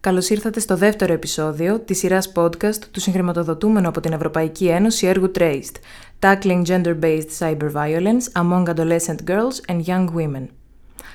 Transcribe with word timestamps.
Καλώς 0.00 0.30
ήρθατε 0.30 0.60
στο 0.60 0.76
δεύτερο 0.76 1.12
επεισόδιο 1.12 1.80
της 1.80 1.98
σειράς 1.98 2.32
podcast 2.34 2.78
του 2.90 3.00
συγχρηματοδοτούμενου 3.00 3.88
από 3.88 4.00
την 4.00 4.12
Ευρωπαϊκή 4.12 4.66
Ένωση 4.66 5.06
έργου 5.06 5.30
Traced, 5.38 5.74
Tackling 6.20 6.62
Gender-Based 6.66 7.28
Cyber 7.38 7.72
Violence 7.72 8.42
Among 8.42 8.64
Adolescent 8.74 9.18
Girls 9.26 9.72
and 9.72 9.82
Young 9.86 10.06
Women. 10.14 10.46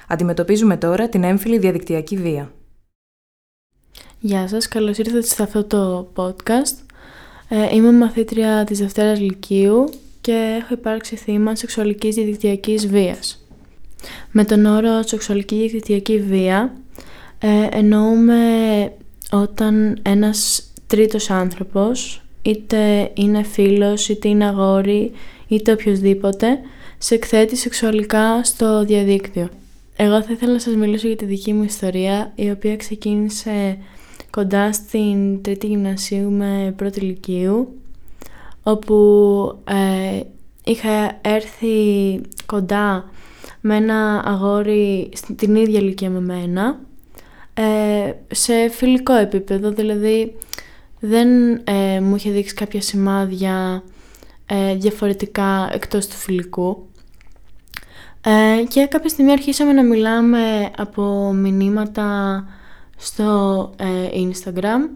Αντιμετωπίζουμε 0.08 0.78
τώρα 0.78 1.10
την 1.10 1.24
έμφυλη 1.24 1.58
διαδικτυακή 1.58 2.18
βία. 2.18 2.52
Γεια 4.20 4.48
σας, 4.48 4.68
καλώς 4.68 4.98
ήρθατε 4.98 5.22
σε 5.22 5.44
αυτό 5.44 5.64
το 5.64 6.12
podcast. 6.16 6.76
Ε, 7.50 7.76
είμαι 7.76 7.92
μαθήτρια 7.92 8.64
της 8.64 8.80
Δευτέρας 8.80 9.20
Λυκείου 9.20 9.90
και 10.22 10.60
έχω 10.62 10.74
υπάρξει 10.74 11.16
θύμα 11.16 11.56
σεξουαλικής 11.56 12.16
διαδικτυακής 12.16 12.88
βίας. 12.88 13.46
Με 14.32 14.46
τον 14.46 14.66
όρο 14.66 15.02
σεξουαλική 15.02 15.56
διαδικτυακή 15.56 16.20
βία 16.20 16.74
ε, 17.44 17.68
εννοούμε 17.72 18.38
όταν 19.32 19.98
ένας 20.02 20.64
τρίτος 20.88 21.30
άνθρωπος, 21.30 22.22
είτε 22.42 23.12
είναι 23.14 23.44
φίλος, 23.44 24.10
είτε 24.10 24.28
είναι 24.28 24.46
αγόρι, 24.46 25.12
είτε 25.48 25.72
οποιοδήποτε, 25.72 26.60
σε 26.98 27.16
εκθέτει 27.16 27.56
σεξουαλικά 27.56 28.44
στο 28.44 28.86
διαδίκτυο. 28.86 29.50
Εγώ 29.96 30.22
θα 30.22 30.32
ήθελα 30.32 30.52
να 30.52 30.60
σας 30.60 30.76
μιλήσω 30.76 31.08
για 31.08 31.16
τη 31.16 31.26
δική 31.26 31.54
μου 31.54 31.64
ιστορία, 31.64 32.32
η 32.36 32.50
οποία 32.50 32.76
ξεκίνησε 32.76 33.78
κοντά 34.30 34.74
στην 34.74 35.42
τρίτη 35.42 35.68
γυμνασίου 35.68 36.32
με 36.32 36.74
πρώτη 36.78 37.00
ηλικίου, 37.00 37.80
όπου 38.64 38.96
ε, 39.64 40.20
είχα 40.64 41.20
έρθει 41.22 41.76
κοντά 42.46 43.10
με 43.62 43.76
ένα 43.76 44.24
αγόρι 44.26 45.10
στην 45.16 45.56
ίδια 45.56 45.80
ηλικία 45.80 46.10
με 46.10 46.20
μένα 46.20 46.80
ε, 47.54 48.12
σε 48.32 48.70
φιλικό 48.70 49.14
επίπεδο, 49.14 49.72
δηλαδή 49.72 50.38
δεν 51.00 51.62
ε, 51.64 52.00
μου 52.02 52.16
είχε 52.16 52.32
δείξει 52.32 52.54
κάποια 52.54 52.82
σημάδια 52.82 53.84
ε, 54.46 54.76
διαφορετικά 54.76 55.70
εκτός 55.74 56.08
του 56.08 56.16
φιλικού. 56.16 56.90
Ε, 58.22 58.64
και 58.68 58.86
κάποια 58.86 59.10
στιγμή 59.10 59.32
αρχίσαμε 59.32 59.74
να 59.74 59.84
μιλάμε 59.84 60.72
από 60.78 61.34
μηνύματα 61.34 62.44
στο 62.98 63.70
Instagram, 64.14 64.90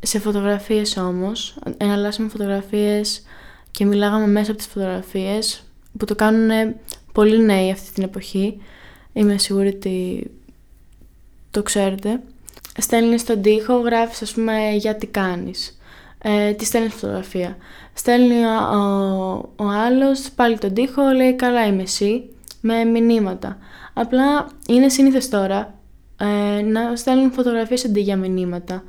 σε 0.00 0.18
φωτογραφίες 0.18 0.96
όμως, 0.96 1.58
εναλλάσσαμε 1.76 2.28
φωτογραφίες 2.28 3.22
και 3.70 3.84
μιλάγαμε 3.84 4.26
μέσα 4.26 4.50
από 4.50 4.58
τις 4.58 4.68
φωτογραφίες, 4.68 5.62
που 5.98 6.04
το 6.04 6.14
κάνουν 6.14 6.74
πολύ 7.12 7.38
νέοι 7.44 7.70
αυτή 7.70 7.92
την 7.92 8.02
εποχή, 8.02 8.60
Είμαι 9.18 9.38
σίγουρη 9.38 9.68
ότι 9.68 10.30
το 11.50 11.62
ξέρετε. 11.62 12.20
Στέλνεις 12.78 13.20
στον 13.20 13.42
τοίχο, 13.42 13.74
γράφεις 13.74 14.22
ας 14.22 14.32
πούμε 14.32 14.70
για 14.76 14.96
τι 14.96 15.06
κάνεις. 15.06 15.78
Ε, 16.22 16.52
τη 16.52 16.64
στέλνεις 16.64 16.94
φωτογραφία. 16.94 17.56
Στέλνει 17.94 18.44
ο, 18.44 18.76
ο, 18.76 18.84
ο 19.56 19.68
άλλος 19.68 20.30
πάλι 20.30 20.58
τον 20.58 20.74
τοίχο, 20.74 21.02
λέει 21.02 21.34
καλά 21.34 21.66
είμαι 21.66 21.82
εσύ, 21.82 22.24
με 22.60 22.84
μηνύματα. 22.84 23.58
Απλά 23.92 24.48
είναι 24.68 24.88
σύνηθε 24.88 25.20
τώρα 25.30 25.74
ε, 26.20 26.62
να 26.62 26.96
στέλνουν 26.96 27.32
φωτογραφίες 27.32 27.84
αντί 27.84 28.00
για 28.00 28.16
μηνύματα. 28.16 28.82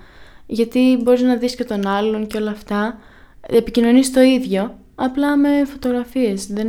Γιατί 0.45 0.99
μπορείς 1.03 1.21
να 1.21 1.35
δεις 1.35 1.55
και 1.55 1.63
τον 1.63 1.87
άλλον 1.87 2.27
και 2.27 2.37
όλα 2.37 2.51
αυτά. 2.51 2.99
Επικοινωνείς 3.41 4.11
το 4.11 4.21
ίδιο, 4.21 4.77
απλά 4.99 5.37
με 5.37 5.65
φωτογραφίες, 5.65 6.47
δεν, 6.47 6.67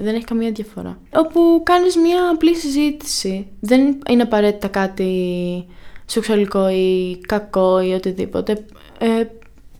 δεν 0.00 0.14
έχει 0.14 0.24
καμία 0.24 0.50
διαφορά. 0.50 0.98
Όπου 1.14 1.62
κάνεις 1.64 1.96
μια 1.96 2.30
απλή 2.32 2.54
συζήτηση, 2.54 3.46
δεν 3.60 3.98
είναι 4.08 4.22
απαραίτητα 4.22 4.68
κάτι 4.68 5.66
σεξουαλικό 6.06 6.68
ή 6.68 7.18
κακό 7.26 7.80
ή 7.80 7.92
οτιδήποτε. 7.92 8.64
Ε, 8.98 9.24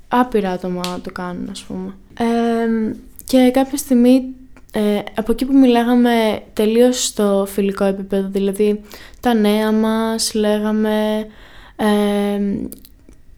άπειρα 0.08 0.50
άτομα 0.50 1.00
το 1.02 1.12
κάνουν, 1.12 1.48
ας 1.50 1.62
πούμε. 1.62 1.94
Ε, 2.18 2.94
και 3.24 3.50
κάποια 3.52 3.76
στιγμή, 3.76 4.34
ε, 4.72 4.98
από 5.14 5.32
εκεί 5.32 5.44
που 5.44 5.58
μιλάγαμε 5.58 6.42
τελείως 6.52 7.04
στο 7.04 7.46
φιλικό 7.48 7.84
επίπεδο, 7.84 8.28
δηλαδή 8.28 8.80
τα 9.20 9.34
νέα 9.34 9.72
μας, 9.72 10.34
λέγαμε 10.34 11.26
ε, 11.76 12.40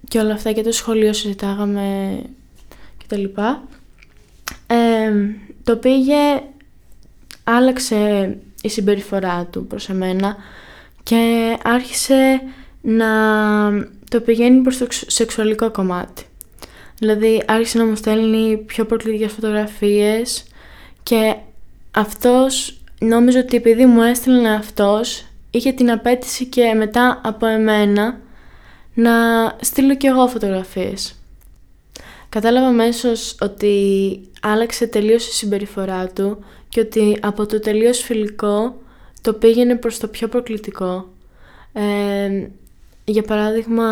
και 0.08 0.18
όλα 0.18 0.32
αυτά 0.32 0.52
και 0.52 0.62
το 0.62 0.72
σχολείο 0.72 1.12
συζητάγαμε 1.12 2.18
κτλ 3.04 3.24
το 5.64 5.76
πήγε, 5.76 6.42
άλλαξε 7.44 8.36
η 8.62 8.68
συμπεριφορά 8.68 9.44
του 9.44 9.66
προς 9.66 9.88
εμένα 9.88 10.36
και 11.02 11.56
άρχισε 11.64 12.42
να 12.80 13.06
το 14.08 14.20
πηγαίνει 14.20 14.60
προς 14.60 14.78
το 14.78 14.86
σεξουαλικό 14.90 15.70
κομμάτι. 15.70 16.24
Δηλαδή 16.98 17.42
άρχισε 17.46 17.78
να 17.78 17.84
μου 17.84 17.96
στέλνει 17.96 18.56
πιο 18.56 18.84
προκλητικές 18.84 19.32
φωτογραφίες 19.32 20.44
και 21.02 21.34
αυτός 21.90 22.80
νόμιζε 22.98 23.38
ότι 23.38 23.56
επειδή 23.56 23.86
μου 23.86 24.02
έστειλε 24.02 24.48
αυτός 24.48 25.24
είχε 25.50 25.72
την 25.72 25.90
απέτηση 25.90 26.44
και 26.44 26.74
μετά 26.74 27.20
από 27.24 27.46
εμένα 27.46 28.20
να 28.94 29.12
στείλω 29.60 29.96
κι 29.96 30.06
εγώ 30.06 30.26
φωτογραφίες. 30.26 31.19
Κατάλαβα 32.30 32.66
αμέσως 32.66 33.36
ότι 33.40 34.20
άλλαξε 34.40 34.86
τελείως 34.86 35.26
η 35.28 35.32
συμπεριφορά 35.32 36.08
του 36.08 36.38
και 36.68 36.80
ότι 36.80 37.18
από 37.20 37.46
το 37.46 37.60
τελείως 37.60 37.98
φιλικό 37.98 38.76
το 39.20 39.32
πήγαινε 39.32 39.76
προς 39.76 39.98
το 39.98 40.08
πιο 40.08 40.28
προκλητικό. 40.28 41.08
Ε, 41.72 42.48
για 43.04 43.22
παράδειγμα, 43.22 43.86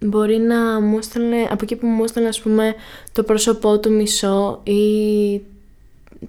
μπορεί 0.00 0.36
να 0.36 0.80
μου 0.80 0.98
έστελνε, 0.98 1.42
από 1.50 1.58
εκεί 1.62 1.76
που 1.76 1.86
μου 1.86 2.04
έστελνε, 2.04 2.28
ας 2.28 2.40
πούμε, 2.40 2.74
το 3.12 3.22
πρόσωπό 3.22 3.78
του 3.78 3.92
μισό 3.92 4.60
ή 4.62 5.40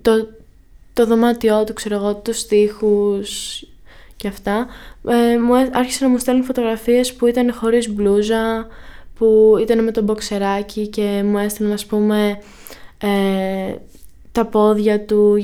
το, 0.01 0.27
το 0.93 1.05
δωμάτιό 1.05 1.63
του, 1.63 1.73
ξέρω 1.73 1.95
εγώ, 1.95 2.15
τους 2.15 2.39
στίχους 2.39 3.63
και 4.15 4.27
αυτά, 4.27 4.67
ε, 5.07 5.37
μου 5.37 5.55
άρχισε 5.55 6.03
να 6.03 6.09
μου 6.09 6.17
στέλνει 6.17 6.41
φωτογραφίες 6.41 7.13
που 7.13 7.27
ήταν 7.27 7.53
χωρίς 7.53 7.89
μπλούζα, 7.89 8.67
που 9.15 9.57
ήταν 9.61 9.83
με 9.83 9.91
τον 9.91 10.03
μποξεράκι 10.03 10.87
και 10.87 11.21
μου 11.25 11.37
έστειλε 11.37 11.73
ας 11.73 11.85
πούμε 11.85 12.37
ε, 12.97 13.75
τα 14.31 14.45
πόδια 14.45 15.01
του 15.01 15.35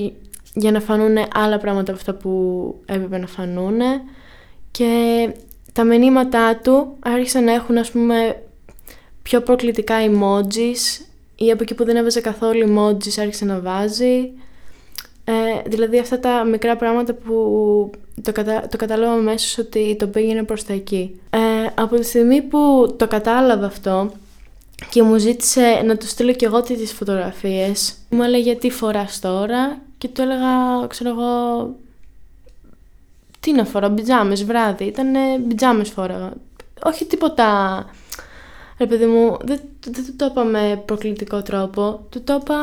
για 0.53 0.71
να 0.71 0.79
φανούν 0.79 1.17
άλλα 1.33 1.57
πράγματα 1.57 1.91
από 1.91 1.99
αυτά 1.99 2.13
που 2.13 2.75
έπρεπε 2.85 3.17
να 3.17 3.27
φανούν 3.27 3.79
και 4.71 4.93
τα 5.73 5.83
μηνύματά 5.83 6.55
του 6.55 6.95
άρχισαν 6.99 7.43
να 7.43 7.53
έχουν 7.53 7.77
ας 7.77 7.91
πούμε 7.91 8.41
πιο 9.21 9.41
προκλητικά 9.41 9.95
emojis 9.99 11.05
ή 11.35 11.51
από 11.51 11.63
εκεί 11.63 11.73
που 11.73 11.85
δεν 11.85 11.95
έβαζε 11.95 12.21
καθόλου 12.21 12.67
emojis 12.67 13.19
άρχισε 13.19 13.45
να 13.45 13.59
βάζει 13.59 14.31
ε, 15.23 15.61
δηλαδή 15.65 15.99
αυτά 15.99 16.19
τα 16.19 16.43
μικρά 16.43 16.75
πράγματα 16.75 17.13
που 17.13 17.35
το, 18.21 18.31
κατα... 18.31 18.67
το 18.67 18.77
κατάλαβα 18.77 19.13
αμέσως 19.13 19.57
ότι 19.57 19.95
το 19.99 20.07
πήγαινε 20.07 20.43
προς 20.43 20.63
τα 20.63 20.73
εκεί. 20.73 21.19
Ε, 21.29 21.37
από 21.81 21.95
τη 21.95 22.05
στιγμή 22.05 22.41
που 22.41 22.93
το 22.97 23.07
κατάλαβα 23.07 23.65
αυτό 23.65 24.11
και 24.89 25.03
μου 25.03 25.17
ζήτησε 25.17 25.81
να 25.85 25.97
του 25.97 26.07
στείλω 26.07 26.33
και 26.33 26.45
εγώ 26.45 26.61
τις 26.61 26.93
φωτογραφίες, 26.93 27.93
μου 28.09 28.23
έλεγε 28.23 28.55
τι 28.55 28.69
φοράς 28.69 29.19
τώρα 29.19 29.81
και 29.97 30.07
του 30.07 30.21
έλεγα, 30.21 30.87
ξέρω 30.87 31.09
εγώ, 31.09 31.69
τι 33.39 33.51
να 33.51 33.65
φοράω, 33.65 33.89
μπιτζάμες 33.89 34.43
βράδυ, 34.43 34.83
ήταν 34.83 35.07
μπιτζάμες 35.39 35.89
φόραγα. 35.89 36.33
Όχι 36.83 37.05
τίποτα, 37.05 37.85
ρε 38.77 38.85
παιδί 38.85 39.05
μου, 39.05 39.37
δεν, 39.41 39.59
δεν 39.87 40.17
το 40.17 40.25
είπα 40.25 40.43
με 40.43 40.83
προκλητικό 40.85 41.41
τρόπο, 41.41 42.05
του 42.09 42.21
το 42.23 42.39
είπα 42.41 42.57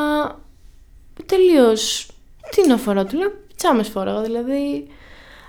τελείως 1.26 2.10
τι 2.50 2.68
να 2.68 2.76
φοράω, 2.76 3.04
του 3.04 3.16
λέω 3.16 3.32
πιτσάμε 3.48 3.82
φόραγα, 3.82 4.20
δηλαδή. 4.20 4.86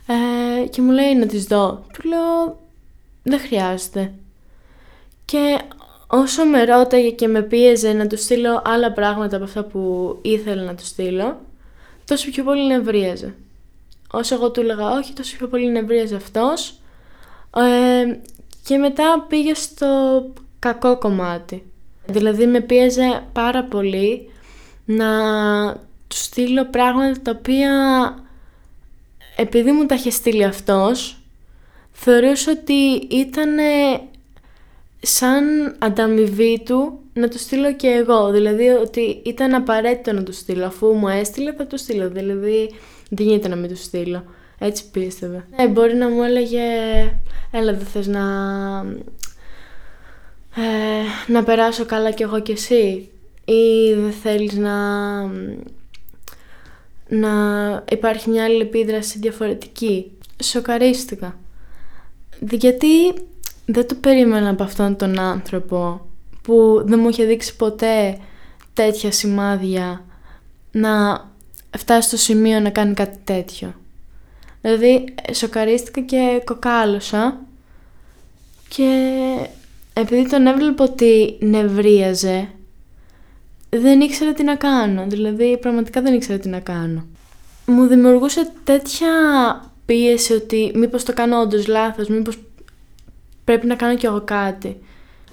Ε, 0.08 0.68
και 0.68 0.82
μου 0.82 0.92
λέει 0.92 1.16
να 1.16 1.26
τις 1.26 1.46
δω. 1.46 1.84
Του 1.94 2.08
λέω 2.08 2.58
δεν 3.30 3.40
χρειάζεται. 3.40 4.14
Και 5.26 5.60
όσο 6.08 6.46
με 6.46 6.64
ρώταγε 6.64 7.10
και 7.10 7.28
με 7.28 7.42
πίεζε 7.42 7.94
να 7.94 8.08
του 8.08 8.18
στείλω 8.18 8.62
άλλα 8.66 8.92
πράγματα 8.92 9.36
από 9.36 9.46
αυτά 9.46 9.64
που 9.64 10.18
ήθελα 10.22 10.64
να 10.64 10.76
του 10.76 10.86
στείλω, 10.86 11.40
τόσο 12.06 12.30
πιο 12.32 12.44
πολύ 12.44 12.68
νευρίαζε. 12.68 13.36
Όσο 14.12 14.36
εγώ 14.36 14.52
του 14.52 14.60
έλεγα 14.60 14.90
όχι, 14.90 15.14
τόσο 15.14 15.38
πιο 15.38 15.48
πολύ 15.48 15.72
νευρίαζε 15.72 16.16
αυτός. 16.16 16.80
Ε, 17.56 18.18
και 18.64 18.78
μετά 18.78 19.26
πήγε 19.30 19.54
στο 19.54 20.24
κακό 20.60 20.98
κομμάτι. 20.98 21.64
Δηλαδή 22.06 22.46
με 22.48 22.60
πίεζε 22.60 23.24
πάρα 23.34 23.64
πολύ 23.64 24.30
να 24.86 25.10
του 26.08 26.16
στείλω 26.16 26.66
πράγματα 26.66 27.22
τα 27.22 27.32
οποία 27.40 27.74
επειδή 29.36 29.72
μου 29.72 29.86
τα 29.86 29.96
είχε 29.96 30.10
στείλει 30.10 30.44
αυτός 30.44 31.19
θεωρούσα 32.00 32.52
ότι 32.52 33.08
ήταν 33.16 33.58
σαν 35.02 35.76
ανταμοιβή 35.80 36.62
του 36.66 37.00
να 37.14 37.28
το 37.28 37.38
στείλω 37.38 37.74
και 37.74 37.88
εγώ; 37.88 38.32
Δηλαδή 38.32 38.68
ότι 38.68 39.22
ήταν 39.26 39.54
απαραίτητο 39.54 40.14
να 40.14 40.24
το 40.24 40.32
στείλω. 40.32 40.66
Αφού 40.66 40.88
μου 40.88 41.08
έστειλε 41.08 41.54
θα 41.54 41.68
το 41.68 41.78
στείλω. 41.78 42.10
Δηλαδή 42.10 42.74
δεν 43.10 43.26
γίνεται 43.26 43.48
να 43.48 43.56
μην 43.56 43.70
το 43.70 43.76
στείλω. 43.76 44.24
Έτσι 44.60 44.90
πίστευε. 44.92 45.46
Ε, 45.56 45.68
μπορεί 45.68 45.96
να 45.96 46.10
μου 46.10 46.24
έλεγε 46.24 46.62
έλα 47.52 47.74
δεν 47.74 47.86
θες 47.86 48.08
να, 48.08 48.24
ε, 50.56 51.32
να 51.32 51.44
περάσω 51.44 51.86
καλά 51.86 52.12
κι 52.12 52.24
εγώ 52.24 52.40
κι 52.40 52.52
εσύ 52.52 53.10
ή 53.46 53.94
δεν 53.94 54.12
θέλεις 54.12 54.54
να, 54.54 54.76
να 57.08 57.32
υπάρχει 57.92 58.30
μια 58.30 58.44
άλλη 58.44 58.62
επίδραση 58.62 59.20
διαφορετική. 59.20 60.12
Σοκαρίστηκα. 60.44 61.38
Γιατί 62.40 63.14
δεν 63.66 63.88
το 63.88 63.96
περίμενα 63.96 64.50
από 64.50 64.64
αυτόν 64.64 64.96
τον 64.96 65.20
άνθρωπο 65.20 66.08
που 66.42 66.82
δεν 66.86 67.00
μου 67.00 67.10
είχε 67.10 67.24
δείξει 67.26 67.56
ποτέ 67.56 68.18
τέτοια 68.74 69.12
σημάδια 69.12 70.06
να 70.72 71.26
φτάσει 71.78 72.08
στο 72.08 72.18
σημείο 72.18 72.60
να 72.60 72.70
κάνει 72.70 72.94
κάτι 72.94 73.18
τέτοιο. 73.24 73.74
Δηλαδή 74.62 75.06
σοκαρίστηκα 75.34 76.02
και 76.02 76.42
κοκάλωσα 76.46 77.40
και 78.68 79.16
επειδή 79.94 80.30
τον 80.30 80.48
έβλεπα 80.48 80.84
ότι 80.84 81.38
νευρίαζε 81.40 82.50
δεν 83.70 84.02
ήξερα 84.02 84.34
τι 84.34 84.44
να 84.44 84.56
κάνω. 84.56 85.06
Δηλαδή 85.08 85.58
πραγματικά 85.58 86.02
δεν 86.02 86.14
ήξερα 86.14 86.40
τι 86.40 86.50
να 86.50 86.60
κάνω. 86.60 87.06
Μου 87.66 87.88
δημιουργούσε 87.88 88.52
τέτοια 88.64 89.12
πίεση 89.90 90.34
ότι 90.34 90.72
μήπως 90.76 91.04
το 91.04 91.14
κάνω 91.14 91.40
όντως 91.40 91.68
λάθος, 91.68 92.08
μήπως 92.08 92.38
πρέπει 93.44 93.68
να 93.68 93.76
κάνω 93.76 93.96
κι 93.96 94.06
εγώ 94.06 94.22
κάτι. 94.22 94.82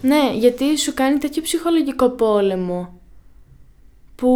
Ναι, 0.01 0.33
γιατί 0.35 0.79
σου 0.79 0.95
κάνει 0.95 1.19
τέτοιο 1.19 1.43
ψυχολογικό 1.43 2.11
πόλεμο 2.11 3.01
που 4.15 4.31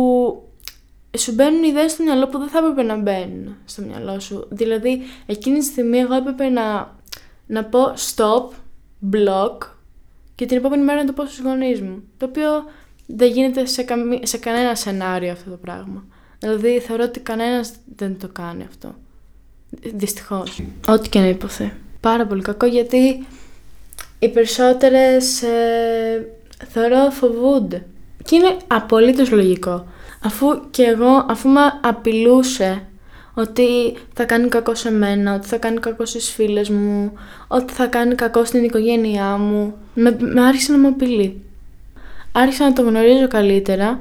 σου 1.19 1.33
μπαίνουν 1.33 1.63
ιδέες 1.63 1.93
στο 1.93 2.03
μυαλό 2.03 2.29
που 2.29 2.39
δεν 2.39 2.49
θα 2.49 2.59
έπρεπε 2.59 2.83
να 2.83 2.97
μπαίνουν 2.97 3.57
στο 3.65 3.83
μυαλό 3.83 4.21
σου. 4.21 4.47
Δηλαδή, 4.51 5.01
εκείνη 5.27 5.59
τη 5.59 5.65
στιγμή 5.65 5.99
εγώ 5.99 6.15
έπρεπε 6.15 6.49
να, 6.49 6.97
να 7.47 7.65
πω 7.65 7.93
stop, 8.15 8.49
block 9.13 9.59
και 10.35 10.47
την 10.47 10.57
επόμενη 10.57 10.85
μέρα 10.85 10.99
να 10.99 11.07
το 11.07 11.13
πω 11.13 11.25
στους 11.25 11.41
γονείς 11.41 11.81
μου. 11.81 12.03
Το 12.17 12.27
οποίο 12.27 12.51
δεν 13.07 13.33
γίνεται 13.33 13.67
σε, 13.67 13.85
σε 14.23 14.39
κανένα 14.39 14.75
σενάριο 14.75 15.33
αυτό 15.33 15.51
το 15.51 15.57
πράγμα. 15.57 16.05
Δηλαδή, 16.39 16.81
θεωρώ 16.81 17.05
ότι 17.05 17.21
κανένας 17.21 17.73
δεν 17.97 18.19
το 18.19 18.29
κάνει 18.29 18.65
αυτό. 18.69 18.95
Δυστυχώς. 19.71 20.63
Ό,τι 20.89 21.09
και 21.09 21.19
να 21.19 21.27
υποθεί. 21.27 21.73
Πάρα 22.01 22.27
πολύ 22.27 22.43
κακό 22.43 22.67
γιατί 22.67 23.27
οι 24.19 24.29
περισσότερες 24.29 25.43
ε, 25.43 26.29
θεωρώ 26.69 27.11
φοβούνται. 27.11 27.87
Και 28.25 28.37
είναι 28.37 28.57
απολύτως 28.67 29.31
λογικό. 29.31 29.87
Αφού 30.23 30.71
και 30.71 30.83
εγώ, 30.83 31.27
αφού 31.29 31.49
με 31.49 31.61
απειλούσε 31.83 32.83
ότι 33.35 33.97
θα 34.13 34.25
κάνει 34.25 34.49
κακό 34.49 34.75
σε 34.75 34.91
μένα, 34.91 35.35
ότι 35.35 35.47
θα 35.47 35.57
κάνει 35.57 35.79
κακό 35.79 36.05
στις 36.05 36.31
φίλες 36.31 36.69
μου, 36.69 37.13
ότι 37.49 37.73
θα 37.73 37.87
κάνει 37.87 38.15
κακό 38.15 38.45
στην 38.45 38.65
οικογένειά 38.65 39.37
μου, 39.37 39.75
με, 39.95 40.17
με 40.21 40.43
άρχισε 40.43 40.73
να 40.73 40.79
με 40.79 40.89
απειλεί. 40.89 41.43
Άρχισα 42.33 42.65
να 42.65 42.73
το 42.73 42.83
γνωρίζω 42.83 43.29
καλύτερα 43.29 44.01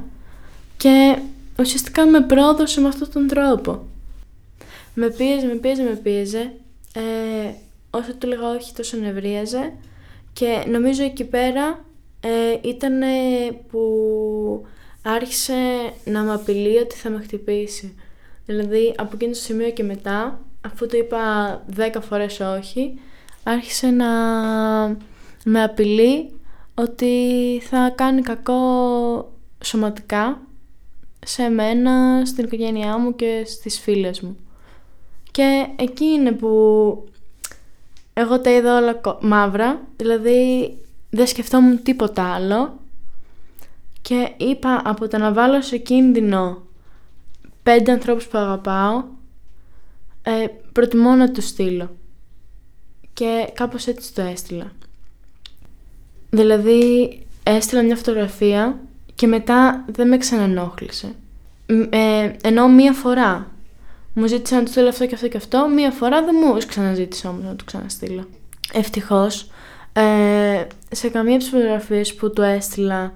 και 0.77 1.17
ουσιαστικά 1.59 2.05
με 2.05 2.21
πρόδωσε 2.21 2.81
με 2.81 2.87
αυτόν 2.87 3.09
τον 3.13 3.27
τρόπο. 3.27 3.87
Με 4.93 5.09
πίεζε, 5.09 5.45
με 5.45 5.55
πίεζε, 5.55 5.83
με 5.83 5.95
πίεζε. 5.95 6.53
Ε, 6.93 7.51
όσο 7.89 8.15
του 8.15 8.27
λέγα 8.27 8.49
όχι 8.49 8.73
τόσο 8.73 8.97
νευρίαζε 8.97 9.73
και 10.33 10.63
νομίζω 10.67 11.03
εκεί 11.03 11.23
πέρα 11.23 11.85
ε, 12.19 12.69
ήταν 12.69 13.01
που 13.71 13.81
άρχισε 15.01 15.53
να 16.03 16.21
με 16.21 16.33
απειλεί 16.33 16.77
ότι 16.77 16.95
θα 16.95 17.09
με 17.09 17.21
χτυπήσει. 17.21 17.95
Δηλαδή 18.45 18.93
από 18.97 19.11
εκείνο 19.13 19.31
το 19.31 19.37
σημείο 19.37 19.69
και 19.69 19.83
μετά, 19.83 20.39
αφού 20.61 20.85
το 20.85 20.97
είπα 20.97 21.63
δέκα 21.67 22.01
φορές 22.01 22.39
όχι, 22.39 22.99
άρχισε 23.43 23.87
να 23.87 24.07
με 25.45 25.63
απειλεί 25.63 26.39
ότι 26.75 27.15
θα 27.69 27.93
κάνει 27.95 28.21
κακό 28.21 28.61
σωματικά 29.63 30.41
σε 31.25 31.49
μένα, 31.49 32.25
στην 32.25 32.45
οικογένειά 32.45 32.97
μου 32.97 33.15
και 33.15 33.43
στις 33.45 33.79
φίλες 33.79 34.21
μου. 34.21 34.37
Και 35.31 35.67
εκεί 35.75 36.05
είναι 36.05 36.31
που 36.31 36.49
εγώ 38.13 38.41
τα 38.41 38.51
είδα 38.51 38.77
όλα 38.77 39.01
μαύρα, 39.21 39.81
δηλαδή 39.95 40.73
δεν 41.09 41.27
σκεφτόμουν 41.27 41.83
τίποτα 41.83 42.33
άλλο 42.33 42.79
και 44.01 44.31
είπα 44.37 44.81
από 44.85 45.07
το 45.07 45.17
να 45.17 45.33
βάλω 45.33 45.61
σε 45.61 45.77
κίνδυνο 45.77 46.61
πέντε 47.63 47.91
ανθρώπους 47.91 48.27
που 48.27 48.37
αγαπάω, 48.37 49.03
ε, 50.21 50.45
προτιμώ 50.71 51.15
να 51.15 51.31
τους 51.31 51.47
στείλω. 51.47 51.95
Και 53.13 53.49
κάπως 53.53 53.87
έτσι 53.87 54.13
το 54.13 54.21
έστειλα. 54.21 54.71
Δηλαδή 56.29 57.19
έστειλα 57.43 57.83
μια 57.83 57.95
φωτογραφία 57.95 58.79
και 59.15 59.27
μετά 59.27 59.85
δεν 59.87 60.07
με 60.07 60.17
ξανανόχλησε. 60.17 61.15
Ε, 61.89 62.31
ενώ 62.43 62.67
μία 62.67 62.93
φορά 62.93 63.51
μου 64.13 64.27
ζήτησε 64.27 64.55
να 64.55 64.63
του 64.63 64.71
στείλω 64.71 64.89
αυτό 64.89 65.05
και 65.05 65.15
αυτό 65.15 65.27
και 65.27 65.37
αυτό, 65.37 65.69
μία 65.75 65.91
φορά 65.91 66.23
δεν 66.23 66.35
μου 66.43 66.57
ξαναζήτησε 66.67 67.27
όμως 67.27 67.43
να 67.43 67.55
του 67.55 67.65
ξαναστείλω. 67.65 68.27
Ευτυχώς, 68.73 69.49
ε, 69.93 70.67
σε 70.91 71.09
καμία 71.09 71.33
από 71.33 71.43
τις 71.43 71.49
φωτογραφίες 71.49 72.15
που 72.15 72.33
του 72.33 72.41
έστειλα 72.41 73.13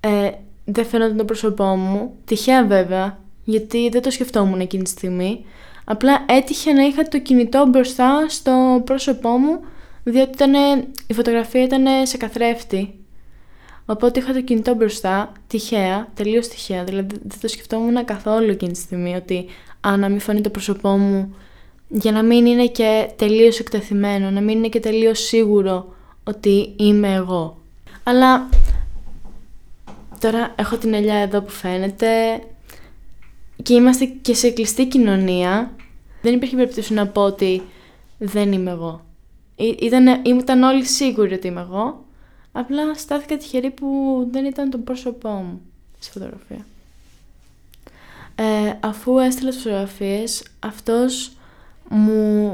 ε, 0.00 0.30
δεν 0.64 0.86
φαίνονταν 0.86 1.16
το 1.16 1.24
πρόσωπό 1.24 1.64
μου. 1.64 2.14
Τυχαία 2.24 2.64
βέβαια, 2.64 3.18
γιατί 3.44 3.88
δεν 3.88 4.02
το 4.02 4.10
σκεφτόμουν 4.10 4.60
εκείνη 4.60 4.82
τη 4.82 4.90
στιγμή. 4.90 5.44
Απλά 5.84 6.24
έτυχε 6.28 6.72
να 6.72 6.82
είχα 6.82 7.02
το 7.02 7.18
κινητό 7.18 7.66
μπροστά 7.66 8.26
στο 8.28 8.82
πρόσωπό 8.84 9.28
μου, 9.28 9.60
διότι 10.02 10.30
ήταν, 10.30 10.52
η 11.06 11.14
φωτογραφία 11.14 11.62
ήταν 11.62 12.06
σε 12.06 12.16
καθρέφτη. 12.16 12.97
Οπότε 13.90 14.20
είχα 14.20 14.32
το 14.32 14.40
κινητό 14.40 14.74
μπροστά, 14.74 15.32
τυχαία, 15.46 16.08
τελείως 16.14 16.48
τυχαία. 16.48 16.84
Δηλαδή 16.84 17.14
δεν 17.22 17.40
το 17.40 17.48
σκεφτόμουν 17.48 18.04
καθόλου 18.04 18.50
εκείνη 18.50 18.72
τη 18.72 18.78
στιγμή 18.78 19.14
ότι 19.14 19.46
αν 19.80 20.00
να 20.00 20.08
μην 20.08 20.20
φανεί 20.20 20.40
το 20.40 20.50
πρόσωπό 20.50 20.88
μου, 20.88 21.34
για 21.88 22.12
να 22.12 22.22
μην 22.22 22.46
είναι 22.46 22.66
και 22.66 23.10
τελείως 23.16 23.58
εκτεθειμένο, 23.58 24.30
να 24.30 24.40
μην 24.40 24.56
είναι 24.56 24.68
και 24.68 24.80
τελείως 24.80 25.18
σίγουρο 25.18 25.94
ότι 26.24 26.72
είμαι 26.76 27.14
εγώ. 27.14 27.56
Αλλά 28.02 28.48
Τώρα 30.20 30.54
έχω 30.56 30.76
την 30.76 30.94
ελιά 30.94 31.14
εδώ 31.14 31.40
που 31.40 31.50
φαίνεται 31.50 32.08
και 33.62 33.74
είμαστε 33.74 34.04
και 34.04 34.34
σε 34.34 34.50
κλειστή 34.50 34.86
κοινωνία. 34.86 35.72
Δεν 36.22 36.34
υπήρχε 36.34 36.56
περίπτωση 36.56 36.94
να 36.94 37.06
πω 37.06 37.22
ότι 37.22 37.62
δεν 38.18 38.52
είμαι 38.52 38.70
εγώ. 38.70 39.04
Ήταν, 39.56 40.24
ήταν 40.24 40.62
όλοι 40.62 40.84
σίγουροι 40.84 41.34
ότι 41.34 41.46
είμαι 41.46 41.60
εγώ. 41.60 42.04
Απλά 42.58 42.94
στάθηκα 42.94 43.36
τυχερή 43.36 43.70
που 43.70 44.18
δεν 44.30 44.44
ήταν 44.44 44.70
το 44.70 44.78
πρόσωπό 44.78 45.28
μου 45.28 45.60
στη 45.98 46.10
φωτογραφία. 46.10 46.66
Ε, 48.34 48.78
αφού 48.80 49.18
έστειλα 49.18 49.50
τις 49.50 49.62
φωτογραφίες, 49.62 50.44
αυτός 50.58 51.32
μου 51.88 52.52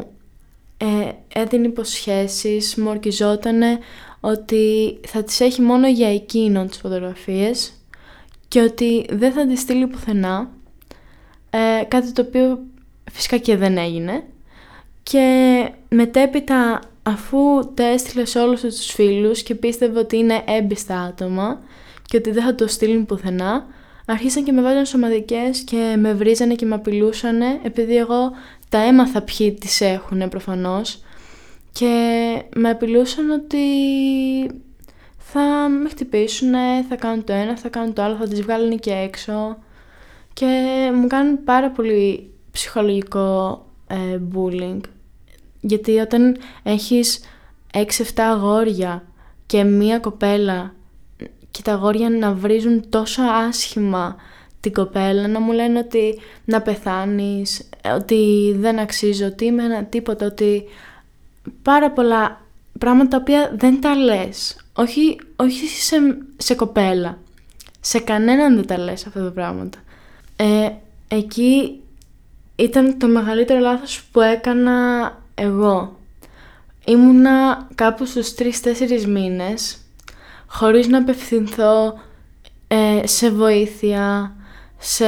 ε, 0.76 1.12
έδινε 1.40 1.66
υποσχέσεις, 1.66 2.74
μου 2.76 2.88
ορκιζότανε 2.88 3.78
ότι 4.20 4.98
θα 5.06 5.22
τις 5.22 5.40
έχει 5.40 5.60
μόνο 5.60 5.88
για 5.88 6.14
εκείνον 6.14 6.68
τις 6.68 6.78
φωτογραφίες 6.78 7.72
και 8.48 8.60
ότι 8.60 9.06
δεν 9.10 9.32
θα 9.32 9.46
τις 9.46 9.60
στείλει 9.60 9.86
πουθενά, 9.86 10.50
ε, 11.50 11.84
κάτι 11.88 12.12
το 12.12 12.22
οποίο 12.22 12.60
φυσικά 13.12 13.36
και 13.36 13.56
δεν 13.56 13.78
έγινε. 13.78 14.24
Και 15.02 15.68
μετέπειτα 15.88 16.80
αφού 17.06 17.38
τα 17.74 17.84
έστειλε 17.84 18.24
σε 18.24 18.38
όλους 18.38 18.60
τους 18.60 18.92
φίλους 18.92 19.42
και 19.42 19.54
πίστευε 19.54 19.98
ότι 19.98 20.16
είναι 20.16 20.42
έμπιστα 20.46 21.00
άτομα 21.00 21.60
και 22.06 22.16
ότι 22.16 22.30
δεν 22.30 22.42
θα 22.42 22.54
το 22.54 22.66
στείλουν 22.66 23.06
πουθενά, 23.06 23.66
αρχίσαν 24.06 24.44
και 24.44 24.52
με 24.52 24.62
βάζαν 24.62 24.86
σωματικές 24.86 25.60
και 25.60 25.96
με 25.98 26.12
βρίζανε 26.14 26.54
και 26.54 26.66
με 26.66 26.74
απειλούσαν 26.74 27.40
επειδή 27.62 27.96
εγώ 27.96 28.32
τα 28.68 28.78
έμαθα 28.78 29.22
ποιοι 29.22 29.52
τις 29.52 29.80
έχουν 29.80 30.28
προφανώς. 30.28 31.02
Και 31.72 32.42
με 32.54 32.70
απειλούσαν 32.70 33.30
ότι 33.30 33.58
θα 35.18 35.68
με 35.68 35.88
χτυπήσουν, 35.88 36.52
θα 36.88 36.96
κάνουν 36.96 37.24
το 37.24 37.32
ένα, 37.32 37.56
θα 37.56 37.68
κάνουν 37.68 37.92
το 37.92 38.02
άλλο, 38.02 38.16
θα 38.16 38.28
τις 38.28 38.42
βγάλουν 38.42 38.78
και 38.78 38.92
έξω. 38.92 39.58
Και 40.32 40.46
μου 40.94 41.06
κάνουν 41.06 41.44
πάρα 41.44 41.70
πολύ 41.70 42.30
ψυχολογικό 42.50 43.64
ε, 43.86 44.18
bullying 44.34 44.80
γιατί 45.66 45.98
όταν 45.98 46.36
έχεις 46.62 47.20
6-7 47.72 47.80
αγόρια 48.16 49.04
και 49.46 49.64
μία 49.64 49.98
κοπέλα 49.98 50.74
και 51.50 51.62
τα 51.62 51.72
αγόρια 51.72 52.10
να 52.10 52.32
βρίζουν 52.32 52.88
τόσο 52.88 53.22
άσχημα 53.22 54.16
την 54.60 54.72
κοπέλα, 54.72 55.28
να 55.28 55.40
μου 55.40 55.52
λένε 55.52 55.78
ότι 55.78 56.20
να 56.44 56.62
πεθάνεις, 56.62 57.68
ότι 57.94 58.54
δεν 58.58 58.78
αξίζω, 58.78 59.26
ότι 59.26 59.44
είμαι 59.44 59.64
ένα 59.64 59.84
τίποτα, 59.84 60.26
ότι 60.26 60.64
πάρα 61.62 61.90
πολλά 61.90 62.40
πράγματα 62.78 63.08
τα 63.08 63.16
οποία 63.16 63.52
δεν 63.56 63.80
τα 63.80 63.94
λες. 63.94 64.56
Όχι, 64.74 65.20
όχι 65.36 65.66
σε, 65.66 65.96
σε 66.36 66.54
κοπέλα. 66.54 67.18
Σε 67.80 67.98
κανέναν 67.98 68.54
δεν 68.54 68.66
τα 68.66 68.78
λες 68.78 69.06
αυτά 69.06 69.24
τα 69.24 69.30
πράγματα. 69.30 69.78
Ε, 70.36 70.70
εκεί 71.08 71.80
ήταν 72.56 72.98
το 72.98 73.06
μεγαλύτερο 73.06 73.60
λάθος 73.60 74.04
που 74.12 74.20
έκανα 74.20 74.72
εγώ. 75.34 75.96
ήμουνα 76.84 77.68
κάπου 77.74 78.06
στους 78.06 78.34
3-4 78.38 79.04
μήνες 79.06 79.78
χωρίς 80.46 80.86
να 80.86 80.98
απευθυνθώ 80.98 81.98
ε, 82.68 83.06
σε 83.06 83.30
βοήθεια, 83.30 84.34
σε 84.78 85.04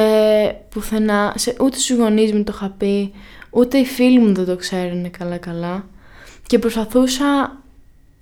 πουθενά, 0.69 1.33
σε, 1.37 1.55
ούτε 1.59 1.77
στους 1.77 1.97
γονείς 1.97 2.33
μου 2.33 2.43
το 2.43 2.51
είχα 2.55 2.69
πει, 2.77 3.13
ούτε 3.49 3.77
οι 3.77 3.85
φίλοι 3.85 4.19
μου 4.19 4.33
δεν 4.33 4.45
το 4.45 4.55
ξέρουν 4.55 5.11
καλά 5.11 5.37
καλά 5.37 5.85
και 6.47 6.59
προσπαθούσα 6.59 7.57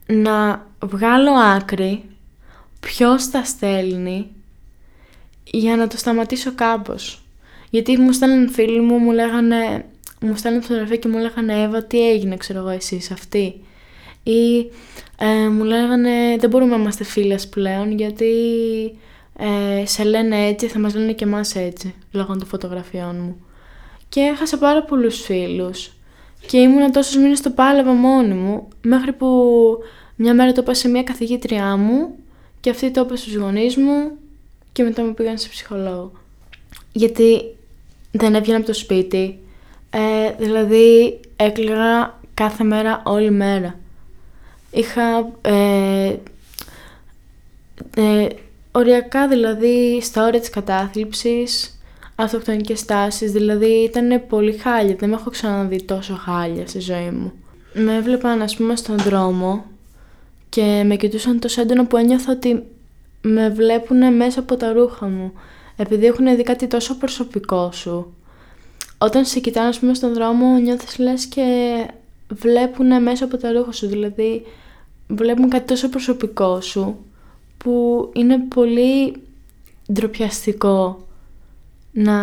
να 0.05 0.65
βγάλω 0.79 1.31
άκρη 1.31 2.03
ποιος 2.79 3.29
τα 3.29 3.43
στέλνει 3.43 4.31
για 5.43 5.75
να 5.75 5.87
το 5.87 5.97
σταματήσω 5.97 6.51
κάπως. 6.55 7.23
Γιατί 7.69 7.97
μου 7.97 8.11
στέλνουν 8.11 8.49
φίλοι 8.49 8.79
μου, 8.81 8.97
μου 8.97 9.11
λέγανε, 9.11 9.85
μου 10.21 10.35
στέλνουν 10.35 10.61
φωτογραφία 10.61 10.95
και 10.95 11.07
μου 11.07 11.17
λέγανε 11.17 11.61
Εύα 11.61 11.83
τι 11.83 12.09
έγινε 12.09 12.37
ξέρω 12.37 12.59
εγώ 12.59 12.69
εσείς 12.69 13.11
αυτή. 13.11 13.61
Ή 14.23 14.71
ε, 15.19 15.49
μου 15.49 15.63
λέγανε 15.63 16.35
δεν 16.39 16.49
μπορούμε 16.49 16.75
να 16.75 16.81
είμαστε 16.81 17.03
φίλες 17.03 17.47
πλέον 17.47 17.91
γιατί 17.91 18.25
ε, 19.37 19.85
σε 19.85 20.03
λένε 20.03 20.45
έτσι 20.45 20.67
θα 20.67 20.79
μας 20.79 20.95
λένε 20.95 21.13
και 21.13 21.23
εμάς 21.23 21.55
έτσι 21.55 21.93
λόγω 22.11 22.37
των 22.37 22.47
φωτογραφιών 22.47 23.15
μου. 23.15 23.45
Και 24.09 24.19
έχασα 24.19 24.57
πάρα 24.57 24.83
πολλούς 24.83 25.21
φίλους 25.21 25.91
και 26.47 26.57
ήμουν 26.57 26.91
τόσους 26.91 27.15
μήνες 27.15 27.41
το 27.41 27.49
πάλευα 27.49 27.91
μόνη 27.91 28.33
μου 28.33 28.67
μέχρι 28.81 29.13
που 29.13 29.27
μια 30.15 30.33
μέρα 30.33 30.51
το 30.51 30.61
είπα 30.61 30.73
σε 30.73 30.87
μια 30.87 31.03
καθηγήτριά 31.03 31.75
μου 31.75 32.15
και 32.59 32.69
αυτή 32.69 32.91
το 32.91 33.01
είπε 33.01 33.15
στους 33.15 33.35
γονείς 33.35 33.77
μου 33.77 34.11
και 34.71 34.83
μετά 34.83 35.03
μου 35.03 35.13
πήγαν 35.13 35.37
σε 35.37 35.49
ψυχολόγο. 35.49 36.11
Γιατί 36.91 37.55
δεν 38.11 38.35
έβγαινα 38.35 38.57
από 38.57 38.65
το 38.65 38.73
σπίτι, 38.73 39.39
ε, 39.97 40.31
δηλαδή 40.37 41.19
έκλαιγα 41.35 42.19
κάθε 42.33 42.63
μέρα, 42.63 43.01
όλη 43.05 43.31
μέρα. 43.31 43.79
Είχα 44.71 45.31
ε, 45.41 46.15
ε, 47.95 48.27
οριακά 48.71 49.27
δηλαδή 49.27 49.99
στα 50.01 50.25
όρια 50.25 50.39
της 50.39 50.49
κατάθλιψης, 50.49 51.79
αυτοκτονικές 52.15 52.79
στάσεις, 52.79 53.31
δηλαδή 53.31 53.67
ήταν 53.67 54.23
πολύ 54.27 54.57
χάλια, 54.57 54.95
δεν 54.95 55.09
με 55.09 55.15
έχω 55.15 55.29
ξαναδεί 55.29 55.83
τόσο 55.83 56.15
χάλια 56.15 56.67
στη 56.67 56.79
ζωή 56.79 57.09
μου. 57.09 57.33
Με 57.73 57.95
έβλεπαν 57.95 58.41
ας 58.41 58.55
πούμε 58.55 58.75
στον 58.75 58.97
δρόμο 58.97 59.65
και 60.49 60.83
με 60.85 60.95
κοιτούσαν 60.95 61.39
τόσο 61.39 61.61
έντονα 61.61 61.85
που 61.85 61.97
ένιωθα 61.97 62.31
ότι 62.31 62.63
με 63.21 63.49
βλέπουν 63.49 64.15
μέσα 64.15 64.39
από 64.39 64.55
τα 64.55 64.71
ρούχα 64.71 65.07
μου, 65.07 65.33
επειδή 65.75 66.05
έχουν 66.05 66.35
δει 66.35 66.43
κάτι 66.43 66.67
τόσο 66.67 66.97
προσωπικό 66.97 67.71
σου. 67.71 68.13
Όταν 69.05 69.25
σε 69.25 69.39
κοιτάνε, 69.39 69.67
ας 69.67 69.79
πούμε, 69.79 69.93
στον 69.93 70.13
δρόμο, 70.13 70.57
νιώθεις 70.57 70.97
λες 70.97 71.25
και 71.25 71.43
βλέπουν 72.27 73.01
μέσα 73.01 73.25
από 73.25 73.37
τα 73.37 73.51
ρούχα 73.51 73.71
σου, 73.71 73.87
δηλαδή 73.87 74.45
βλέπουν 75.07 75.49
κάτι 75.49 75.67
τόσο 75.67 75.89
προσωπικό 75.89 76.61
σου, 76.61 76.97
που 77.57 78.09
είναι 78.13 78.39
πολύ 78.39 79.15
ντροπιαστικό 79.93 81.07
να 81.91 82.17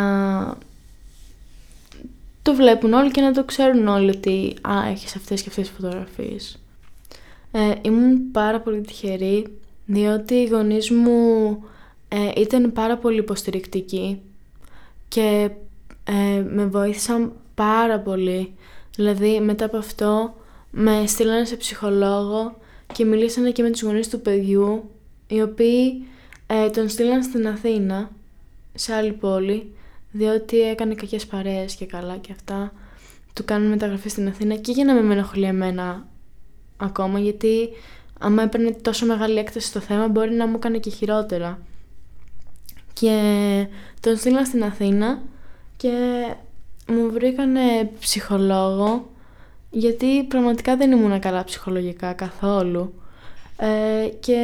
το 2.43 2.55
βλέπουν 2.55 2.93
όλοι 2.93 3.11
και 3.11 3.21
να 3.21 3.33
το 3.33 3.45
ξέρουν 3.45 3.87
όλοι 3.87 4.11
ότι 4.11 4.55
α, 4.61 4.89
έχεις 4.89 5.17
αυτές 5.17 5.43
και 5.43 5.49
αυτές 5.49 5.69
τις 5.69 5.77
φωτογραφίες. 5.77 6.59
Ε, 7.53 7.73
ήμουν 7.83 8.31
πάρα 8.33 8.61
πολύ 8.61 8.81
τυχερή 8.81 9.47
διότι 9.87 10.35
οι 10.35 10.47
γονείς 10.47 10.91
μου 10.91 11.65
ε, 12.09 12.41
ήταν 12.41 12.73
πάρα 12.73 12.97
πολύ 12.97 13.19
υποστηρικτικοί 13.19 14.21
και 15.09 15.51
ε, 16.05 16.43
με 16.49 16.67
βοήθησαν 16.67 17.33
πάρα 17.55 18.01
πολύ. 18.01 18.55
Δηλαδή 18.97 19.41
μετά 19.41 19.65
από 19.65 19.77
αυτό 19.77 20.35
με 20.71 21.07
στείλανε 21.07 21.45
σε 21.45 21.57
ψυχολόγο 21.57 22.57
και 22.93 23.05
μιλήσανε 23.05 23.51
και 23.51 23.63
με 23.63 23.71
τους 23.71 23.83
γονείς 23.83 24.09
του 24.09 24.21
παιδιού 24.21 24.91
οι 25.27 25.43
οποίοι 25.43 26.07
ε, 26.47 26.71
τον 26.71 26.89
στείλαν 26.89 27.23
στην 27.23 27.49
Αθήνα 27.49 28.11
σε 28.75 28.95
άλλη 28.95 29.13
πόλη 29.13 29.75
διότι 30.11 30.61
έκανε 30.61 30.95
κακές 30.95 31.27
παρέες 31.27 31.75
και 31.75 31.87
καλά 31.87 32.17
και 32.17 32.33
αυτά 32.33 32.73
του 33.33 33.45
κάνουν 33.45 33.69
μεταγραφή 33.69 34.09
στην 34.09 34.29
Αθήνα 34.29 34.55
και 34.55 34.73
για 34.73 34.85
να 34.85 34.95
με 34.95 35.15
ενοχλεί 35.15 35.45
εμένα 35.45 36.07
ακόμα 36.77 37.19
γιατί 37.19 37.69
άμα 38.19 38.43
έπαιρνε 38.43 38.71
τόσο 38.71 39.07
μεγάλη 39.07 39.39
έκταση 39.39 39.67
στο 39.67 39.81
θέμα 39.81 40.09
μπορεί 40.09 40.35
να 40.35 40.47
μου 40.47 40.55
έκανε 40.57 40.79
και 40.79 40.91
χειρότερα. 40.91 41.59
Και 42.93 43.17
τον 44.01 44.17
στείλα 44.17 44.45
στην 44.45 44.65
Αθήνα 44.65 45.23
και 45.83 46.35
μου 46.89 47.11
βρήκανε 47.11 47.91
ψυχολόγο 47.99 49.11
γιατί 49.71 50.25
πραγματικά 50.25 50.77
δεν 50.77 50.93
ήμουν 50.93 51.21
καλά 51.21 51.45
ψυχολογικά 51.45 52.13
καθόλου. 52.13 52.95
Ε, 53.57 54.09
και 54.21 54.39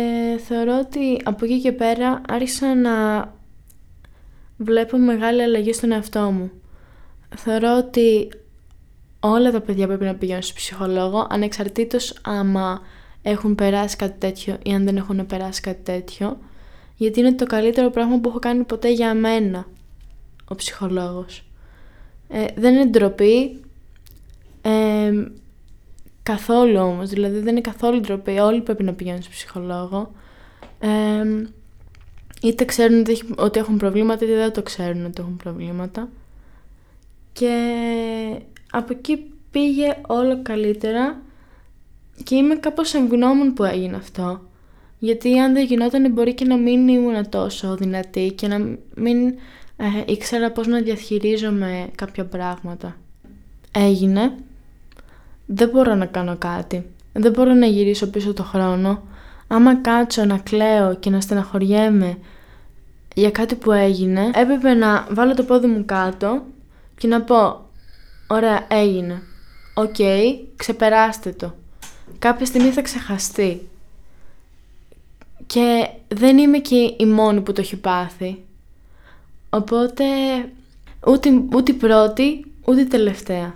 θεωρώ 0.46 0.78
ότι 0.78 1.20
από 1.24 1.44
εκεί 1.44 1.60
και 1.60 1.72
πέρα 1.72 2.20
άρχισα 2.28 2.74
να 2.74 2.92
βλέπω 4.56 4.98
μεγάλη 4.98 5.42
αλλαγή 5.42 5.72
στον 5.72 5.92
εαυτό 5.92 6.20
μου. 6.20 6.50
Θεωρώ 7.36 7.76
ότι 7.76 8.30
όλα 9.20 9.50
τα 9.50 9.60
παιδιά 9.60 9.86
πρέπει 9.86 10.04
να 10.04 10.14
πηγαίνουν 10.14 10.42
στο 10.42 10.54
ψυχολόγο 10.54 11.26
ανεξαρτήτως 11.30 12.18
άμα 12.22 12.80
έχουν 13.22 13.54
περάσει 13.54 13.96
κάτι 13.96 14.18
τέτοιο 14.18 14.56
ή 14.62 14.72
αν 14.72 14.84
δεν 14.84 14.96
έχουν 14.96 15.26
περάσει 15.26 15.60
κάτι 15.60 15.82
τέτοιο 15.82 16.38
γιατί 16.96 17.20
είναι 17.20 17.32
το 17.32 17.46
καλύτερο 17.46 17.90
πράγμα 17.90 18.18
που 18.18 18.28
έχω 18.28 18.38
κάνει 18.38 18.64
ποτέ 18.64 18.90
για 18.90 19.14
μένα 19.14 19.66
ο 20.48 20.54
ψυχολόγος. 20.54 21.44
Ε, 22.28 22.44
δεν 22.56 22.74
είναι 22.74 22.86
ντροπή. 22.86 23.60
Ε, 24.62 25.24
καθόλου 26.22 26.80
όμως, 26.80 27.08
δηλαδή 27.08 27.38
δεν 27.38 27.48
είναι 27.48 27.60
καθόλου 27.60 28.00
ντροπή, 28.00 28.38
όλοι 28.38 28.60
πρέπει 28.60 28.82
να 28.82 28.92
πηγαίνουν 28.92 29.22
στο 29.22 29.30
ψυχολόγο. 29.30 30.12
Ε, 30.80 31.46
είτε 32.42 32.64
ξέρουν 32.64 33.04
ότι 33.36 33.58
έχουν 33.58 33.76
προβλήματα 33.76 34.24
είτε 34.24 34.34
δεν 34.34 34.52
το 34.52 34.62
ξέρουν 34.62 35.04
ότι 35.04 35.20
έχουν 35.20 35.36
προβλήματα. 35.36 36.08
Και 37.32 37.80
από 38.70 38.92
εκεί 38.92 39.32
πήγε 39.50 39.96
όλο 40.06 40.42
καλύτερα. 40.42 41.20
Και 42.24 42.34
είμαι 42.34 42.54
κάπως 42.54 42.94
ευγνώμων 42.94 43.54
που 43.54 43.64
έγινε 43.64 43.96
αυτό. 43.96 44.40
Γιατί 44.98 45.38
αν 45.38 45.52
δεν 45.52 45.64
γινόταν 45.64 46.12
μπορεί 46.12 46.34
και 46.34 46.44
να 46.44 46.56
μην 46.56 46.88
ήμουν 46.88 47.28
τόσο 47.28 47.76
δυνατή 47.76 48.32
και 48.32 48.46
να 48.46 48.58
μην 48.94 49.34
ε, 49.80 50.12
ήξερα 50.12 50.50
πώς 50.50 50.66
να 50.66 50.80
διαχειρίζομαι 50.80 51.88
κάποια 51.94 52.24
πράγματα. 52.24 52.96
Έγινε. 53.72 54.34
Δεν 55.46 55.68
μπορώ 55.68 55.94
να 55.94 56.06
κάνω 56.06 56.36
κάτι. 56.38 56.86
Δεν 57.12 57.32
μπορώ 57.32 57.52
να 57.54 57.66
γυρίσω 57.66 58.10
πίσω 58.10 58.32
το 58.32 58.42
χρόνο. 58.42 59.02
Άμα 59.46 59.76
κάτσω 59.76 60.24
να 60.24 60.38
κλαίω 60.38 60.94
και 60.94 61.10
να 61.10 61.20
στεναχωριέμαι 61.20 62.18
για 63.14 63.30
κάτι 63.30 63.54
που 63.54 63.72
έγινε, 63.72 64.30
έπρεπε 64.34 64.74
να 64.74 65.06
βάλω 65.10 65.34
το 65.34 65.42
πόδι 65.42 65.66
μου 65.66 65.84
κάτω 65.84 66.42
και 66.96 67.06
να 67.06 67.22
πω 67.22 67.66
«Ωραία, 68.26 68.66
έγινε. 68.68 69.22
Οκ, 69.74 69.96
ξεπέρασέ 70.56 71.30
το 71.30 71.54
κάποια 72.18 72.46
στιγμή 72.46 72.70
θα 72.70 72.82
ξεχαστεί. 72.82 73.68
Και 75.46 75.88
δεν 76.08 76.38
είμαι 76.38 76.58
και 76.58 76.94
η 76.98 77.06
μόνη 77.06 77.40
που 77.40 77.52
το 77.52 77.60
έχει 77.60 77.76
πάθει. 77.76 78.42
Οπότε 79.50 80.04
ούτε, 81.06 81.42
ούτε 81.54 81.72
πρώτη, 81.72 82.44
ούτε 82.64 82.84
τελευταία. 82.84 83.54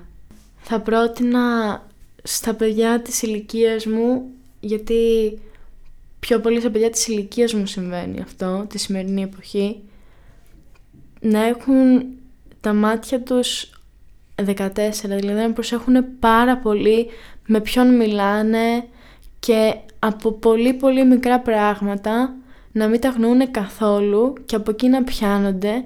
Θα 0.59 0.81
πρότεινα 0.81 1.83
στα 2.23 2.55
παιδιά 2.55 3.01
της 3.01 3.23
ηλικίας 3.23 3.87
μου, 3.87 4.25
γιατί 4.61 5.39
πιο 6.21 6.41
πολύ 6.41 6.61
στα 6.61 6.71
παιδιά 6.71 6.91
της 6.91 7.07
ηλικίας 7.07 7.55
μου 7.55 7.67
συμβαίνει 7.67 8.21
αυτό, 8.21 8.67
τη 8.69 8.79
σημερινή 8.79 9.23
εποχή, 9.23 9.81
να 11.21 11.43
έχουν 11.45 12.05
τα 12.61 12.73
μάτια 12.73 13.21
τους 13.21 13.71
14, 14.35 14.69
δηλαδή 15.03 15.33
να 15.33 15.53
προσέχουν 15.53 16.19
πάρα 16.19 16.57
πολύ 16.57 17.09
με 17.47 17.61
ποιον 17.61 17.97
μιλάνε 17.97 18.85
και 19.39 19.75
από 19.99 20.33
πολύ 20.33 20.73
πολύ 20.73 21.05
μικρά 21.07 21.41
πράγματα 21.41 22.35
να 22.73 22.89
μην 22.89 23.01
τα 23.01 23.09
γνωρούν 23.09 23.51
καθόλου 23.51 24.35
και 24.47 24.57
από 24.57 24.71
εκεί 24.71 24.89
να 24.89 25.05
πιάνονται 25.05 25.85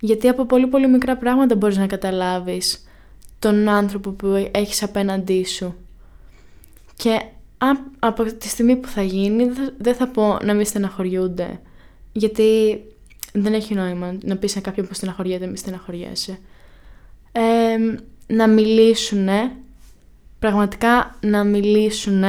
γιατί 0.00 0.28
από 0.28 0.44
πολύ 0.44 0.66
πολύ 0.66 0.88
μικρά 0.88 1.16
πράγματα 1.16 1.54
μπορείς 1.54 1.76
να 1.76 1.86
καταλάβεις 1.86 2.84
τον 3.38 3.68
άνθρωπο 3.68 4.10
που 4.10 4.50
έχεις 4.50 4.82
απέναντί 4.82 5.44
σου. 5.44 5.74
Και 6.96 7.20
από 7.98 8.22
τη 8.22 8.48
στιγμή 8.48 8.76
που 8.76 8.88
θα 8.88 9.02
γίνει 9.02 9.50
δεν 9.78 9.94
θα 9.94 10.08
πω 10.08 10.38
να 10.42 10.54
μην 10.54 10.64
στεναχωριούνται 10.64 11.60
γιατί 12.12 12.80
δεν 13.32 13.54
έχει 13.54 13.74
νόημα 13.74 14.16
να 14.22 14.36
πεις 14.36 14.50
σε 14.50 14.60
κάποιον 14.60 14.86
που 14.86 14.94
στεναχωριέται 14.94 15.46
μη 15.46 15.56
στεναχωριέσαι. 15.56 16.38
Ε, 17.32 17.76
να 18.26 18.48
μιλήσουνε 18.48 19.52
πραγματικά 20.38 21.16
να 21.20 21.44
μιλήσουν 21.44 22.24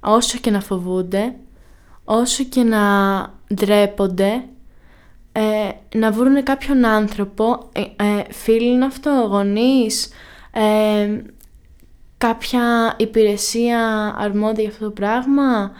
όσο 0.00 0.38
και 0.38 0.50
να 0.50 0.60
φοβούνται, 0.60 1.34
όσο 2.04 2.44
και 2.44 2.62
να 2.62 2.82
ντρέπονται, 3.54 4.44
ε, 5.32 5.98
να 5.98 6.12
βρουν 6.12 6.42
κάποιον 6.42 6.84
άνθρωπο, 6.84 7.68
ε, 7.72 7.80
ε, 7.80 8.24
φίλοι 8.30 8.68
είναι 8.68 8.84
αυτό, 8.84 9.26
γονείς, 9.30 10.08
ε, 10.52 11.22
κάποια 12.18 12.94
υπηρεσία 12.96 14.14
αρμόδια 14.18 14.62
για 14.62 14.72
αυτό 14.72 14.84
το 14.84 14.90
πράγμα, 14.90 15.72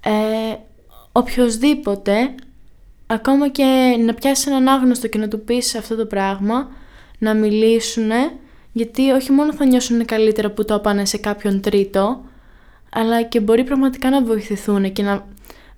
ε, 0.00 0.56
οποιοδήποτε, 1.12 2.34
ακόμα 3.06 3.48
και 3.48 3.96
να 4.04 4.14
πιάσεις 4.14 4.46
έναν 4.46 4.68
άγνωστο 4.68 5.08
και 5.08 5.18
να 5.18 5.28
του 5.28 5.40
πεις 5.40 5.74
αυτό 5.74 5.96
το 5.96 6.06
πράγμα, 6.06 6.68
να 7.18 7.34
μιλήσουν, 7.34 8.10
γιατί 8.72 9.10
όχι 9.10 9.32
μόνο 9.32 9.54
θα 9.54 9.64
νιώσουν 9.64 10.04
καλύτερα 10.04 10.50
που 10.50 10.64
το 10.64 10.74
έπανε 10.74 11.04
σε 11.04 11.16
κάποιον 11.18 11.60
τρίτο, 11.60 12.24
αλλά 12.90 13.22
και 13.22 13.40
μπορεί 13.40 13.64
πραγματικά 13.64 14.10
να 14.10 14.22
βοηθηθούν 14.22 14.92
και 14.92 15.02
να 15.02 15.26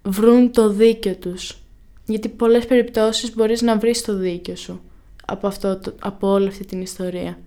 βρουν 0.03 0.53
το 0.53 0.69
δίκιο 0.69 1.15
τους. 1.15 1.57
Γιατί 2.05 2.29
πολλές 2.29 2.67
περιπτώσεις 2.67 3.35
μπορείς 3.35 3.63
να 3.63 3.79
βρεις 3.79 4.03
το 4.03 4.17
δίκιο 4.17 4.57
σου 4.57 4.81
από, 5.27 5.47
αυτό, 5.47 5.81
από 6.01 6.29
όλη 6.29 6.49
αυτή 6.49 6.65
την 6.65 6.81
ιστορία. 6.81 7.39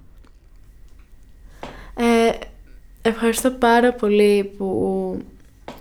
Ε, 1.95 2.31
ευχαριστώ 3.01 3.51
πάρα 3.51 3.93
πολύ 3.93 4.53
που 4.57 4.67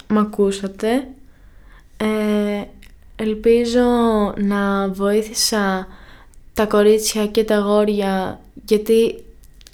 με 0.09 0.21
ακούσατε. 0.21 1.09
Ε, 1.97 2.65
ελπίζω 3.17 3.83
να 4.37 4.89
βοήθησα 4.89 5.87
τα 6.55 6.67
κορίτσια 6.67 7.27
και 7.27 7.45
τα 7.45 7.57
αγόρια 7.57 8.41
γιατί 8.67 9.25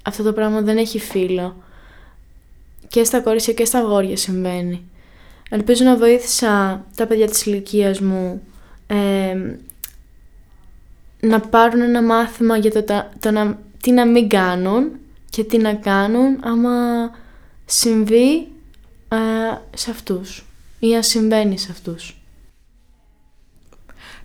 αυτό 0.02 0.23
το 0.23 0.33
πράγμα 0.33 0.61
δεν 0.61 0.76
έχει 0.76 0.99
φίλο. 0.99 1.57
Και 2.88 3.05
στα 3.05 3.21
κορίτσια 3.21 3.52
και 3.52 3.64
στα 3.64 3.78
αγόρια 3.78 4.17
συμβαίνει. 4.17 4.83
Ελπίζω 5.49 5.85
να 5.85 5.97
βοήθησα 5.97 6.85
τα 6.95 7.07
παιδιά 7.07 7.26
της 7.26 7.47
ηλικίας 7.47 8.00
μου 8.00 8.43
να 11.21 11.40
πάρουν 11.40 11.81
ένα 11.81 12.02
μάθημα 12.02 12.57
για 12.57 12.71
το, 12.71 13.05
το, 13.21 13.31
να, 13.31 13.59
τι 13.83 13.90
να 13.90 14.07
μην 14.07 14.28
κάνουν 14.28 14.90
και 15.31 15.45
τι 15.45 15.59
να 15.59 15.75
κάνουν 15.75 16.38
άμα 16.40 16.71
συμβεί 17.67 18.49
ε, 19.09 19.17
σε 19.75 19.90
αυτούς 19.90 20.47
ή 20.78 20.97
αν 20.97 21.02
συμβαίνει 21.02 21.59
σε 21.59 21.69
αυτούς. 21.71 22.18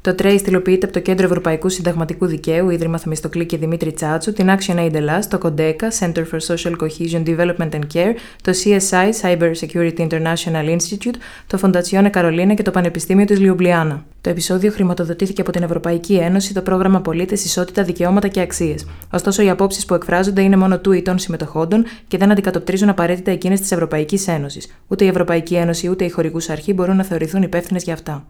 Το 0.04 0.16
TRACE 0.20 0.36
στυλοποιείται 0.40 0.86
από 0.86 0.94
το 0.94 1.00
Κέντρο 1.00 1.26
Ευρωπαϊκού 1.26 1.70
Συνταγματικού 1.70 2.26
Δικαίου, 2.26 2.70
Ίδρυμα 2.70 2.98
Θεμιστοκλή 2.98 3.46
και 3.46 3.58
Δημήτρη 3.58 3.92
Τσάτσου, 3.92 4.34
την 4.34 4.48
Action 4.50 4.76
Aid 4.76 4.94
Ελλάς, 4.94 5.28
το 5.28 5.38
CODECA, 5.44 6.00
Center 6.00 6.24
for 6.32 6.40
Social 6.48 6.72
Cohesion 6.72 7.24
Development 7.26 7.70
and 7.70 7.82
Care, 7.94 8.14
το 8.42 8.52
CSI, 8.64 9.10
Cyber 9.22 9.52
Security 9.60 10.08
International 10.08 10.78
Institute, 10.78 11.16
το 11.48 11.60
Fondazione 11.62 12.10
Carolina 12.12 12.54
και 12.56 12.64
το 12.64 12.72
Πανεπιστήμιο 12.72 13.26
της 13.26 13.40
Λιουμπλιάνα. 13.40 14.06
Το 14.22 14.30
επεισόδιο 14.30 14.72
χρηματοδοτήθηκε 14.72 15.42
από 15.42 15.52
την 15.52 15.64
Ευρωπαϊκή 15.64 16.16
Ένωση, 16.16 16.54
το 16.54 16.62
πρόγραμμα 16.62 17.02
Πολίτες, 17.02 17.46
Ισότητα, 17.46 17.84
Δικαιώματα 17.84 18.28
και 18.28 18.42
Αξίες. 18.42 18.86
Ωστόσο, 19.12 19.44
οι 19.44 19.50
απόψεις 19.50 19.86
που 19.86 19.94
εκφράζονται 19.94 20.42
είναι 20.42 20.56
μόνο 20.58 20.80
του 20.80 20.92
ή 20.92 21.02
των 21.02 21.20
συμμετοχόντων 21.20 21.86
και 22.08 22.18
δεν 22.18 22.32
αντικατοπτρίζουν 22.32 22.90
απαραίτητα 22.90 23.32
εκείνες 23.32 23.60
της 23.60 23.72
Ευρωπαϊκής 23.72 24.28
Ένωσης. 24.28 24.68
Ούτε 24.88 25.06
η 25.06 25.08
Ευρωπαϊκή 25.08 25.56
Ένωση 25.56 25.90
ούτε 25.90 26.06
η 26.06 26.10
χορηγούσα 26.10 26.52
αρχή 26.52 26.74
μπορούν 26.74 26.96
να 26.96 27.04
θεωρηθούν 27.04 27.42
υπεύθυνες 27.42 27.84
για 27.84 27.94
αυτά. 27.94 28.26